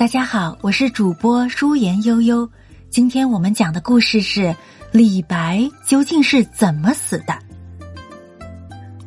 [0.00, 2.48] 大家好，我是主播舒言悠悠。
[2.88, 4.56] 今天我们讲的故事是
[4.92, 7.38] 李白究竟是怎么死的？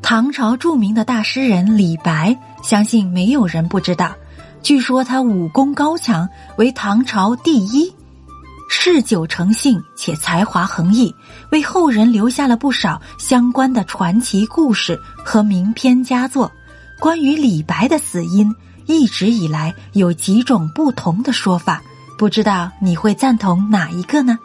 [0.00, 4.14] 唐朝著名的大诗人李白，相信没有人不知道。
[4.62, 6.26] 据说他武功高强，
[6.56, 7.94] 为唐朝第一，
[8.70, 11.14] 嗜酒成性且才华横溢，
[11.52, 16.50] 为后人留下了不少相关的传奇故事和名篇佳作。
[16.98, 18.50] 关于李白的死因。
[18.88, 21.82] 一直以来有几种不同的说法，
[22.16, 24.38] 不知道你会赞同哪一个呢？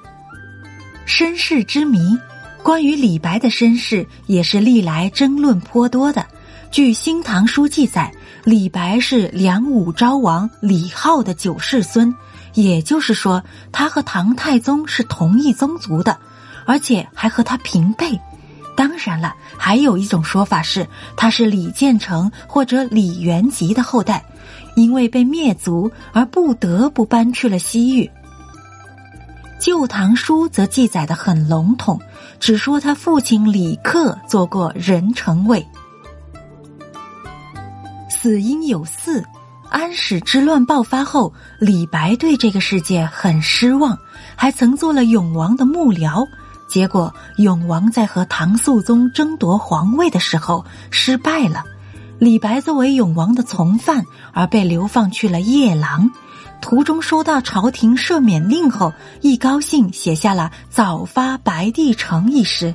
[1.05, 2.17] 身世之谜，
[2.61, 6.25] 关于李白的身世也是历来争论颇多的。
[6.71, 8.13] 据《新唐书》记载，
[8.43, 12.13] 李白是梁武昭王李浩的九世孙，
[12.53, 16.17] 也就是说，他和唐太宗是同一宗族的，
[16.65, 18.19] 而且还和他平辈。
[18.75, 24.23] 当然了，还有一种说法是他是李建成或者李元吉的后代。
[24.75, 28.09] 因为被灭族而不得不搬去了西域，
[29.63, 32.01] 《旧唐书》则记载的很笼统，
[32.39, 35.63] 只说他父亲李克做过人臣位。
[38.09, 39.23] 死因有四：
[39.69, 43.95] 安史之乱爆发后，李白对这个世界很失望，
[44.35, 46.27] 还曾做了永王的幕僚，
[46.73, 51.63] 结果永王在和唐肃宗争夺皇位的时候失败了。
[52.17, 56.09] 李白作为永王的从犯而被流放去了夜郎，
[56.63, 62.73] 途中收到朝廷赦免令后，一高兴写下了《早发白帝城》一诗。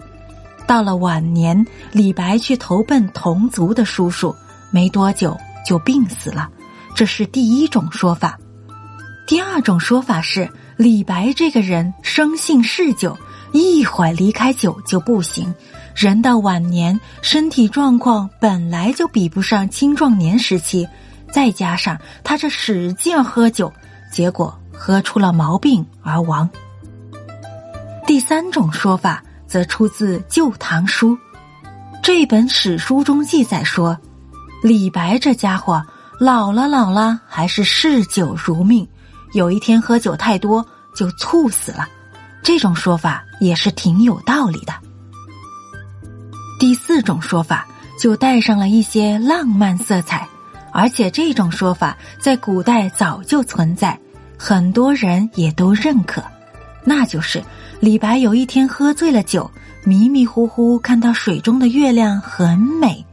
[0.65, 4.33] 到了晚年，李白去投奔同族的叔叔，
[4.71, 6.49] 没多久就病死了。
[6.95, 8.39] 这是第一种说法。
[9.27, 13.19] 第二种说法是，李白这个人生性嗜酒，
[13.53, 15.55] 一会儿离开酒就不行。
[15.95, 20.89] 人到晚年，身体状况本来就比不上青壮年时期，
[21.33, 23.73] 再加上他这使劲喝酒，
[24.13, 26.49] 结果喝出了毛病而亡。
[28.07, 31.13] 第三种说法则出自《旧唐书》，
[32.03, 33.99] 这本史书中记载说，
[34.63, 35.83] 李白这家伙
[36.21, 38.87] 老了老了还是嗜酒如命，
[39.33, 41.89] 有一天喝酒太多就猝死了。
[42.49, 44.73] 这种说法也是挺有道理的。
[46.59, 47.69] 第四种说法
[48.01, 50.27] 就带上了一些浪漫色彩，
[50.73, 54.01] 而且这种说法在古代早就存在，
[54.39, 56.25] 很多人也都认可。
[56.85, 57.45] 那就是
[57.81, 59.51] 李白有一天喝醉了酒，
[59.85, 63.05] 迷迷糊糊看到水中的月亮很美，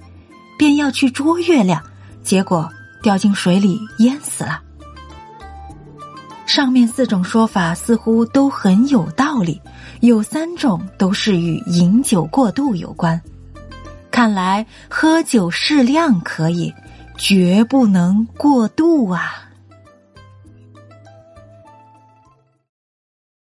[0.57, 1.83] 便要去捉月亮，
[2.23, 2.71] 结果
[3.03, 4.61] 掉进水里淹死了。
[6.45, 9.59] 上面四种说法似乎都很有道理，
[10.01, 13.19] 有三种都是与饮酒过度有关。
[14.11, 16.73] 看来喝酒适量可以，
[17.17, 19.49] 绝不能过度啊。